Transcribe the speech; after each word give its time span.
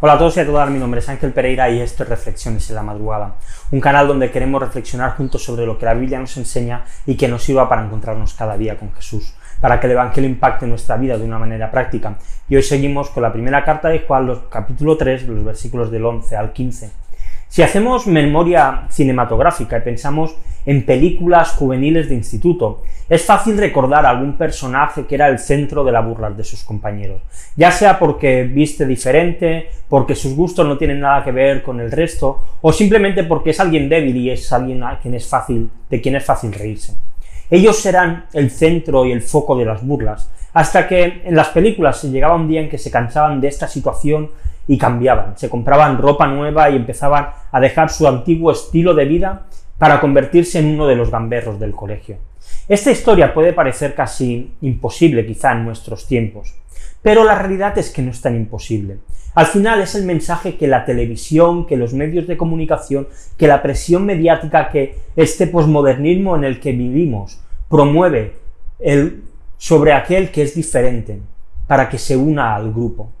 Hola 0.00 0.12
a 0.12 0.18
todos 0.18 0.36
y 0.36 0.40
a 0.40 0.46
todas, 0.46 0.70
mi 0.70 0.78
nombre 0.78 1.00
es 1.00 1.08
Ángel 1.08 1.32
Pereira 1.32 1.68
y 1.70 1.80
esto 1.80 2.04
es 2.04 2.08
Reflexiones 2.08 2.70
en 2.70 2.76
la 2.76 2.84
Madrugada, 2.84 3.34
un 3.72 3.80
canal 3.80 4.06
donde 4.06 4.30
queremos 4.30 4.62
reflexionar 4.62 5.16
juntos 5.16 5.42
sobre 5.42 5.66
lo 5.66 5.76
que 5.76 5.86
la 5.86 5.94
Biblia 5.94 6.20
nos 6.20 6.36
enseña 6.36 6.84
y 7.04 7.16
que 7.16 7.26
nos 7.26 7.42
sirva 7.42 7.68
para 7.68 7.84
encontrarnos 7.84 8.32
cada 8.34 8.56
día 8.56 8.76
con 8.76 8.92
Jesús, 8.92 9.34
para 9.60 9.80
que 9.80 9.88
el 9.88 9.94
Evangelio 9.94 10.30
impacte 10.30 10.68
nuestra 10.68 10.96
vida 10.96 11.18
de 11.18 11.24
una 11.24 11.40
manera 11.40 11.68
práctica. 11.72 12.16
Y 12.48 12.54
hoy 12.54 12.62
seguimos 12.62 13.10
con 13.10 13.24
la 13.24 13.32
primera 13.32 13.64
carta 13.64 13.88
de 13.88 13.98
Juan, 14.06 14.26
los, 14.26 14.38
capítulo 14.48 14.96
3, 14.96 15.24
los 15.24 15.42
versículos 15.42 15.90
del 15.90 16.04
11 16.04 16.36
al 16.36 16.52
15. 16.52 16.92
Si 17.48 17.62
hacemos 17.62 18.06
memoria 18.06 18.86
cinematográfica 18.90 19.78
y 19.78 19.80
pensamos 19.80 20.36
en 20.64 20.86
películas 20.86 21.54
juveniles 21.54 22.08
de 22.08 22.14
instituto, 22.14 22.84
es 23.08 23.24
fácil 23.24 23.56
recordar 23.56 24.04
algún 24.04 24.34
personaje 24.36 25.06
que 25.06 25.14
era 25.14 25.28
el 25.28 25.38
centro 25.38 25.82
de 25.82 25.92
la 25.92 26.00
burla 26.00 26.30
de 26.30 26.44
sus 26.44 26.62
compañeros, 26.62 27.22
ya 27.56 27.70
sea 27.70 27.98
porque 27.98 28.44
viste 28.44 28.84
diferente, 28.86 29.70
porque 29.88 30.14
sus 30.14 30.34
gustos 30.34 30.66
no 30.66 30.76
tienen 30.76 31.00
nada 31.00 31.24
que 31.24 31.32
ver 31.32 31.62
con 31.62 31.80
el 31.80 31.90
resto, 31.90 32.42
o 32.60 32.72
simplemente 32.72 33.24
porque 33.24 33.50
es 33.50 33.60
alguien 33.60 33.88
débil 33.88 34.16
y 34.16 34.30
es 34.30 34.52
alguien 34.52 34.82
a 34.82 34.98
quien 34.98 35.14
es 35.14 35.26
fácil, 35.26 35.70
de 35.88 36.00
quien 36.00 36.16
es 36.16 36.24
fácil 36.24 36.52
reírse. 36.52 36.94
Ellos 37.50 37.78
serán 37.78 38.26
el 38.34 38.50
centro 38.50 39.06
y 39.06 39.12
el 39.12 39.22
foco 39.22 39.56
de 39.56 39.64
las 39.64 39.86
burlas, 39.86 40.30
hasta 40.52 40.86
que 40.86 41.22
en 41.24 41.34
las 41.34 41.48
películas 41.48 41.98
se 41.98 42.10
llegaba 42.10 42.34
un 42.34 42.48
día 42.48 42.60
en 42.60 42.68
que 42.68 42.78
se 42.78 42.90
cansaban 42.90 43.40
de 43.40 43.48
esta 43.48 43.68
situación 43.68 44.30
y 44.66 44.76
cambiaban, 44.76 45.38
se 45.38 45.48
compraban 45.48 45.96
ropa 45.96 46.26
nueva 46.26 46.68
y 46.68 46.76
empezaban 46.76 47.30
a 47.50 47.58
dejar 47.58 47.88
su 47.88 48.06
antiguo 48.06 48.52
estilo 48.52 48.92
de 48.92 49.06
vida 49.06 49.46
para 49.78 49.98
convertirse 49.98 50.58
en 50.58 50.66
uno 50.66 50.86
de 50.86 50.96
los 50.96 51.10
gamberros 51.10 51.58
del 51.58 51.72
colegio. 51.72 52.18
Esta 52.68 52.90
historia 52.90 53.32
puede 53.32 53.52
parecer 53.52 53.94
casi 53.94 54.52
imposible 54.60 55.26
quizá 55.26 55.52
en 55.52 55.64
nuestros 55.64 56.06
tiempos, 56.06 56.54
pero 57.02 57.24
la 57.24 57.34
realidad 57.34 57.78
es 57.78 57.90
que 57.90 58.02
no 58.02 58.10
es 58.10 58.20
tan 58.20 58.36
imposible. 58.36 58.98
Al 59.34 59.46
final 59.46 59.80
es 59.80 59.94
el 59.94 60.04
mensaje 60.04 60.56
que 60.56 60.66
la 60.66 60.84
televisión, 60.84 61.66
que 61.66 61.76
los 61.76 61.94
medios 61.94 62.26
de 62.26 62.36
comunicación, 62.36 63.08
que 63.36 63.46
la 63.46 63.62
presión 63.62 64.04
mediática, 64.04 64.68
que 64.68 64.96
este 65.16 65.46
posmodernismo 65.46 66.36
en 66.36 66.44
el 66.44 66.60
que 66.60 66.72
vivimos 66.72 67.40
promueve 67.68 68.34
el, 68.78 69.22
sobre 69.56 69.92
aquel 69.92 70.30
que 70.30 70.42
es 70.42 70.54
diferente, 70.54 71.20
para 71.66 71.88
que 71.88 71.98
se 71.98 72.16
una 72.16 72.56
al 72.56 72.72
grupo. 72.72 73.12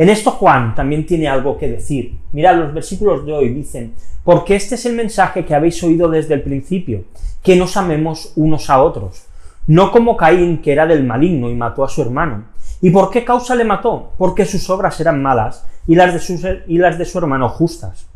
En 0.00 0.08
esto 0.08 0.30
Juan 0.30 0.74
también 0.74 1.04
tiene 1.04 1.28
algo 1.28 1.58
que 1.58 1.68
decir. 1.68 2.16
Mirad, 2.32 2.56
los 2.56 2.72
versículos 2.72 3.26
de 3.26 3.34
hoy 3.34 3.50
dicen, 3.50 3.92
porque 4.24 4.56
este 4.56 4.76
es 4.76 4.86
el 4.86 4.94
mensaje 4.94 5.44
que 5.44 5.54
habéis 5.54 5.84
oído 5.84 6.08
desde 6.08 6.32
el 6.32 6.40
principio, 6.40 7.04
que 7.42 7.54
nos 7.54 7.76
amemos 7.76 8.32
unos 8.34 8.70
a 8.70 8.82
otros, 8.82 9.26
no 9.66 9.92
como 9.92 10.16
Caín, 10.16 10.62
que 10.62 10.72
era 10.72 10.86
del 10.86 11.04
maligno 11.04 11.50
y 11.50 11.54
mató 11.54 11.84
a 11.84 11.88
su 11.90 12.00
hermano. 12.00 12.44
¿Y 12.80 12.88
por 12.88 13.10
qué 13.10 13.26
causa 13.26 13.54
le 13.54 13.64
mató? 13.64 14.14
Porque 14.16 14.46
sus 14.46 14.70
obras 14.70 14.98
eran 15.00 15.20
malas 15.20 15.66
y 15.86 15.96
las 15.96 16.14
de, 16.14 16.18
sus, 16.18 16.46
y 16.66 16.78
las 16.78 16.96
de 16.96 17.04
su 17.04 17.18
hermano 17.18 17.50
justas. 17.50 18.06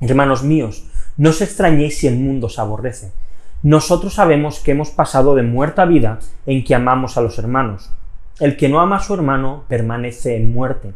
Hermanos 0.00 0.42
míos, 0.42 0.86
no 1.18 1.28
os 1.28 1.42
extrañéis 1.42 1.98
si 1.98 2.06
el 2.06 2.16
mundo 2.16 2.46
os 2.46 2.58
aborrece. 2.58 3.12
Nosotros 3.62 4.14
sabemos 4.14 4.60
que 4.60 4.70
hemos 4.70 4.88
pasado 4.88 5.34
de 5.34 5.42
muerta 5.42 5.84
vida 5.84 6.20
en 6.46 6.64
que 6.64 6.74
amamos 6.74 7.18
a 7.18 7.20
los 7.20 7.38
hermanos. 7.38 7.90
El 8.40 8.56
que 8.56 8.70
no 8.70 8.80
ama 8.80 8.96
a 8.96 9.02
su 9.02 9.12
hermano 9.12 9.64
permanece 9.68 10.36
en 10.36 10.54
muerte. 10.54 10.94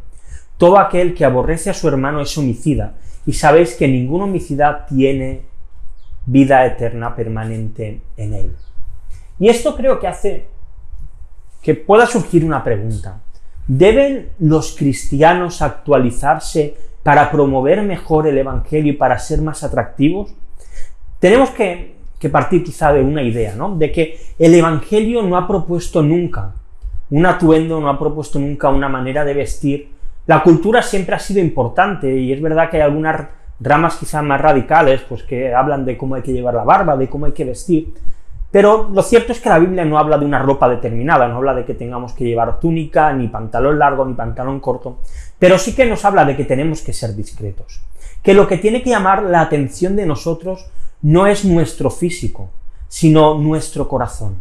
Todo 0.59 0.79
aquel 0.79 1.15
que 1.15 1.25
aborrece 1.25 1.71
a 1.71 1.75
su 1.75 1.89
hermano 1.89 2.21
es 2.21 2.37
homicida, 2.39 2.95
y 3.27 3.33
sabéis 3.33 3.75
que 3.75 3.89
ningún 3.89 4.23
homicida 4.23 4.87
tiene 4.87 5.43
vida 6.27 6.65
eterna 6.67 7.15
permanente 7.15 8.01
en 8.17 8.35
él. 8.35 8.57
Y 9.39 9.49
esto 9.49 9.77
creo 9.77 9.99
que 10.01 10.07
hace 10.07 10.47
que 11.63 11.75
pueda 11.75 12.07
surgir 12.07 12.45
una 12.45 12.63
pregunta. 12.63 13.21
¿Deben 13.67 14.31
los 14.39 14.77
cristianos 14.77 15.61
actualizarse 15.63 16.77
para 17.03 17.31
promover 17.31 17.83
mejor 17.83 18.29
el 18.29 18.39
Evangelio 18.39 18.93
y 18.93 18.97
para 18.97 19.19
ser 19.19 19.43
más 19.43 19.65
atractivos? 19.65 20.33
Tenemos 21.19 21.51
que, 21.51 21.97
que 22.19 22.29
partir 22.29 22.63
quizá 22.63 22.93
de 22.93 23.03
una 23.03 23.23
idea, 23.23 23.55
¿no? 23.57 23.77
De 23.77 23.91
que 23.91 24.19
el 24.39 24.55
Evangelio 24.55 25.23
no 25.23 25.37
ha 25.37 25.49
propuesto 25.49 26.03
nunca 26.03 26.55
un 27.11 27.27
atuendo, 27.27 27.81
no 27.81 27.89
ha 27.89 27.99
propuesto 27.99 28.39
nunca 28.39 28.69
una 28.69 28.89
manera 28.89 29.25
de 29.25 29.35
vestir. 29.35 29.96
La 30.27 30.43
cultura 30.43 30.83
siempre 30.83 31.15
ha 31.15 31.19
sido 31.19 31.41
importante 31.41 32.15
y 32.17 32.33
es 32.33 32.41
verdad 32.41 32.69
que 32.69 32.79
hay 32.79 32.83
algunas 32.83 33.29
ramas 33.61 33.97
quizás 33.97 34.23
más 34.23 34.41
radicales, 34.41 35.03
pues 35.09 35.23
que 35.23 35.55
hablan 35.55 35.85
de 35.85 35.97
cómo 35.97 36.15
hay 36.15 36.23
que 36.23 36.33
llevar 36.33 36.55
la 36.55 36.65
barba, 36.65 36.97
de 36.97 37.09
cómo 37.09 37.27
hay 37.27 37.33
que 37.33 37.45
vestir, 37.45 37.95
pero 38.51 38.89
lo 38.91 39.03
cierto 39.03 39.33
es 39.33 39.41
que 39.41 39.49
la 39.49 39.59
Biblia 39.59 39.85
no 39.85 39.99
habla 39.99 40.19
de 40.19 40.25
una 40.25 40.39
ropa 40.39 40.69
determinada, 40.69 41.29
no 41.29 41.37
habla 41.37 41.55
de 41.55 41.65
que 41.65 41.75
tengamos 41.75 42.13
que 42.13 42.25
llevar 42.25 42.59
túnica, 42.61 43.13
ni 43.13 43.29
pantalón 43.29 43.79
largo, 43.79 44.05
ni 44.07 44.15
pantalón 44.15 44.61
corto, 44.61 44.99
pero 45.39 45.59
sí 45.59 45.75
que 45.75 45.87
nos 45.87 46.05
habla 46.05 46.25
de 46.25 46.37
que 46.37 46.45
tenemos 46.45 46.81
que 46.81 46.93
ser 46.93 47.15
discretos, 47.15 47.83
que 48.23 48.35
lo 48.35 48.47
que 48.47 48.59
tiene 48.59 48.83
que 48.83 48.91
llamar 48.91 49.25
la 49.25 49.43
atención 49.43 49.97
de 49.97 50.07
nosotros 50.07 50.71
no 51.03 51.27
es 51.27 51.45
nuestro 51.45 51.91
físico, 51.91 52.49
sino 52.89 53.37
nuestro 53.37 53.89
corazón. 53.89 54.37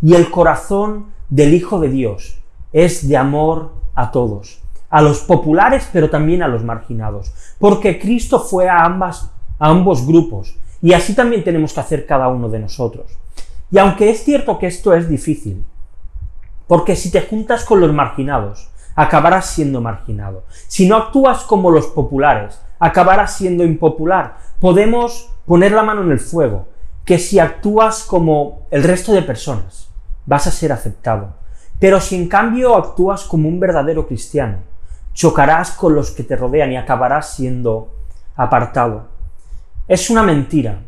Y 0.00 0.14
el 0.14 0.30
corazón 0.30 1.06
del 1.28 1.54
Hijo 1.54 1.80
de 1.80 1.88
Dios 1.88 2.40
es 2.72 3.08
de 3.08 3.16
amor 3.16 3.72
a 3.94 4.12
todos, 4.12 4.62
a 4.90 5.02
los 5.02 5.20
populares 5.20 5.88
pero 5.92 6.10
también 6.10 6.42
a 6.42 6.48
los 6.48 6.64
marginados, 6.64 7.32
porque 7.58 7.98
Cristo 7.98 8.40
fue 8.40 8.68
a, 8.68 8.84
ambas, 8.84 9.30
a 9.58 9.68
ambos 9.68 10.06
grupos 10.06 10.56
y 10.80 10.92
así 10.92 11.14
también 11.14 11.44
tenemos 11.44 11.72
que 11.72 11.80
hacer 11.80 12.06
cada 12.06 12.28
uno 12.28 12.48
de 12.48 12.60
nosotros. 12.60 13.18
Y 13.70 13.78
aunque 13.78 14.10
es 14.10 14.24
cierto 14.24 14.58
que 14.58 14.66
esto 14.66 14.94
es 14.94 15.08
difícil, 15.08 15.64
porque 16.66 16.96
si 16.96 17.10
te 17.10 17.22
juntas 17.22 17.64
con 17.64 17.80
los 17.80 17.92
marginados, 17.92 18.70
acabarás 18.94 19.50
siendo 19.50 19.80
marginado. 19.80 20.44
Si 20.66 20.88
no 20.88 20.96
actúas 20.96 21.44
como 21.44 21.70
los 21.70 21.86
populares, 21.86 22.60
acabarás 22.78 23.36
siendo 23.36 23.64
impopular. 23.64 24.36
Podemos 24.60 25.30
poner 25.46 25.72
la 25.72 25.82
mano 25.82 26.02
en 26.02 26.12
el 26.12 26.20
fuego, 26.20 26.68
que 27.04 27.18
si 27.18 27.38
actúas 27.38 28.04
como 28.04 28.66
el 28.70 28.84
resto 28.84 29.12
de 29.12 29.22
personas, 29.22 29.88
vas 30.26 30.46
a 30.46 30.50
ser 30.50 30.72
aceptado. 30.72 31.34
Pero 31.78 32.00
si 32.00 32.16
en 32.16 32.28
cambio 32.28 32.76
actúas 32.76 33.24
como 33.24 33.48
un 33.48 33.60
verdadero 33.60 34.06
cristiano, 34.06 34.58
chocarás 35.18 35.72
con 35.72 35.96
los 35.96 36.12
que 36.12 36.22
te 36.22 36.36
rodean 36.36 36.70
y 36.70 36.76
acabarás 36.76 37.34
siendo 37.34 37.92
apartado. 38.36 39.08
Es 39.88 40.10
una 40.10 40.22
mentira 40.22 40.82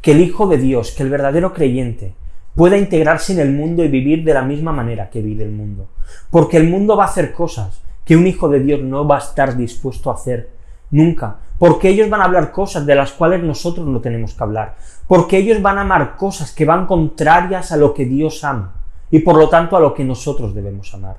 que 0.00 0.12
el 0.12 0.22
Hijo 0.22 0.46
de 0.46 0.56
Dios, 0.56 0.92
que 0.92 1.02
el 1.02 1.10
verdadero 1.10 1.52
creyente, 1.52 2.14
pueda 2.54 2.78
integrarse 2.78 3.34
en 3.34 3.40
el 3.40 3.52
mundo 3.52 3.84
y 3.84 3.88
vivir 3.88 4.24
de 4.24 4.32
la 4.32 4.40
misma 4.40 4.72
manera 4.72 5.10
que 5.10 5.20
vive 5.20 5.44
el 5.44 5.50
mundo. 5.50 5.88
Porque 6.30 6.56
el 6.56 6.66
mundo 6.66 6.96
va 6.96 7.04
a 7.04 7.08
hacer 7.08 7.34
cosas 7.34 7.82
que 8.06 8.16
un 8.16 8.26
Hijo 8.26 8.48
de 8.48 8.60
Dios 8.60 8.80
no 8.80 9.06
va 9.06 9.16
a 9.16 9.18
estar 9.18 9.54
dispuesto 9.54 10.10
a 10.10 10.14
hacer 10.14 10.48
nunca. 10.90 11.36
Porque 11.58 11.90
ellos 11.90 12.08
van 12.08 12.22
a 12.22 12.24
hablar 12.24 12.52
cosas 12.52 12.86
de 12.86 12.94
las 12.94 13.12
cuales 13.12 13.42
nosotros 13.42 13.86
no 13.86 14.00
tenemos 14.00 14.32
que 14.32 14.44
hablar. 14.44 14.76
Porque 15.06 15.36
ellos 15.36 15.60
van 15.60 15.76
a 15.76 15.82
amar 15.82 16.16
cosas 16.16 16.52
que 16.52 16.64
van 16.64 16.86
contrarias 16.86 17.70
a 17.70 17.76
lo 17.76 17.92
que 17.92 18.06
Dios 18.06 18.44
ama 18.44 18.76
y 19.10 19.18
por 19.18 19.36
lo 19.36 19.50
tanto 19.50 19.76
a 19.76 19.80
lo 19.80 19.92
que 19.92 20.04
nosotros 20.04 20.54
debemos 20.54 20.94
amar. 20.94 21.18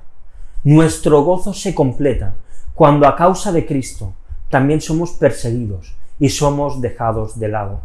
Nuestro 0.64 1.22
gozo 1.22 1.54
se 1.54 1.72
completa 1.72 2.34
cuando 2.76 3.08
a 3.08 3.16
causa 3.16 3.52
de 3.52 3.64
Cristo 3.64 4.12
también 4.50 4.82
somos 4.82 5.12
perseguidos 5.12 5.96
y 6.20 6.28
somos 6.28 6.82
dejados 6.82 7.40
de 7.40 7.48
lado. 7.48 7.80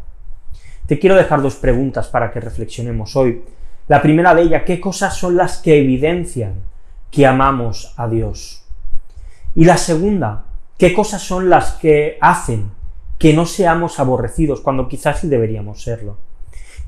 Te 0.86 1.00
quiero 1.00 1.16
dejar 1.16 1.42
dos 1.42 1.56
preguntas 1.56 2.10
para 2.10 2.30
que 2.30 2.42
reflexionemos 2.42 3.16
hoy. 3.16 3.42
La 3.88 4.02
primera 4.02 4.36
de 4.36 4.42
ellas, 4.42 4.64
¿qué 4.66 4.82
cosas 4.82 5.16
son 5.16 5.38
las 5.38 5.60
que 5.60 5.80
evidencian 5.80 6.56
que 7.10 7.26
amamos 7.26 7.94
a 7.96 8.10
Dios? 8.10 8.66
Y 9.56 9.64
la 9.64 9.78
segunda, 9.78 10.44
¿qué 10.78 10.94
cosas 10.94 11.22
son 11.22 11.50
las 11.50 11.72
que 11.72 12.18
hacen 12.20 12.72
que 13.18 13.34
no 13.34 13.46
seamos 13.46 13.98
aborrecidos 13.98 14.60
cuando 14.60 14.90
quizás 14.90 15.22
sí 15.22 15.30
deberíamos 15.30 15.82
serlo? 15.82 16.18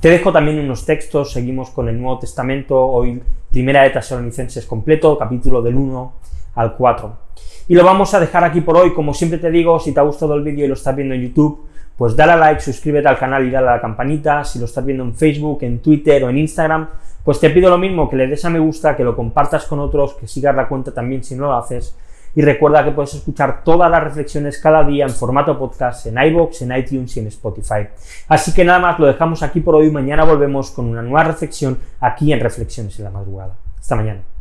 Te 0.02 0.10
dejo 0.10 0.34
también 0.34 0.60
unos 0.60 0.86
textos, 0.86 1.32
seguimos 1.32 1.70
con 1.70 1.88
el 1.88 2.02
Nuevo 2.02 2.20
Testamento, 2.20 2.86
hoy 2.86 3.24
Primera 3.50 3.84
de 3.84 3.92
Tesalonicenses 3.92 4.66
completo, 4.66 5.18
capítulo 5.18 5.62
del 5.62 5.76
1 5.76 6.14
al 6.56 6.76
4. 6.76 7.24
Y 7.68 7.76
lo 7.76 7.84
vamos 7.84 8.14
a 8.14 8.20
dejar 8.20 8.44
aquí 8.44 8.62
por 8.62 8.76
hoy, 8.78 8.94
como 8.94 9.14
siempre 9.14 9.40
te 9.40 9.50
digo, 9.50 9.80
si 9.80 9.94
te 9.94 10.00
ha 10.00 10.04
gustado 10.04 10.36
el 10.36 10.44
vídeo 10.44 10.66
y 10.66 10.68
lo 10.68 10.74
estás 10.74 10.96
viendo 10.96 11.16
en 11.16 11.22
YouTube, 11.22 11.66
pues 11.98 12.16
dale 12.16 12.34
a 12.34 12.36
like, 12.36 12.62
suscríbete 12.62 13.08
al 13.08 13.18
canal 13.18 13.48
y 13.48 13.52
dale 13.52 13.68
a 13.70 13.76
la 13.76 13.82
campanita, 13.82 14.44
si 14.44 14.60
lo 14.60 14.66
estás 14.66 14.84
viendo 14.86 15.04
en 15.04 15.16
Facebook, 15.16 15.60
en 15.62 15.80
Twitter 15.80 16.24
o 16.24 16.30
en 16.30 16.38
Instagram, 16.40 16.90
pues 17.24 17.40
te 17.40 17.50
pido 17.52 17.70
lo 17.70 17.78
mismo, 17.78 18.10
que 18.10 18.18
le 18.18 18.28
des 18.28 18.44
a 18.44 18.50
me 18.50 18.60
gusta, 18.60 18.96
que 18.96 19.04
lo 19.04 19.16
compartas 19.16 19.66
con 19.66 19.80
otros, 19.80 20.14
que 20.16 20.28
sigas 20.28 20.56
la 20.56 20.68
cuenta 20.68 20.94
también 20.94 21.24
si 21.24 21.36
no 21.36 21.44
lo 21.44 21.54
haces, 21.54 21.96
y 22.36 22.42
recuerda 22.42 22.84
que 22.84 22.92
puedes 22.92 23.14
escuchar 23.14 23.64
todas 23.64 23.90
las 23.92 24.04
reflexiones 24.04 24.58
cada 24.58 24.84
día 24.84 25.06
en 25.06 25.12
formato 25.12 25.58
podcast 25.58 26.08
en 26.08 26.18
iBox, 26.18 26.64
en 26.64 26.76
iTunes 26.76 27.16
y 27.16 27.20
en 27.20 27.28
Spotify. 27.28 27.88
Así 28.28 28.54
que 28.54 28.66
nada 28.66 28.80
más, 28.80 29.00
lo 29.00 29.06
dejamos 29.06 29.44
aquí 29.44 29.60
por 29.60 29.76
hoy. 29.76 29.92
Mañana 29.92 30.24
volvemos 30.24 30.72
con 30.72 30.86
una 30.86 31.04
nueva 31.04 31.26
reflexión 31.26 31.78
aquí 32.00 32.34
en 32.34 32.40
Reflexiones 32.40 32.98
en 32.98 33.06
la 33.06 33.12
Madrugada. 33.12 33.56
Hasta 33.80 33.96
mañana. 33.96 34.33